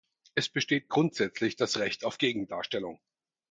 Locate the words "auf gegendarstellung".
2.05-2.99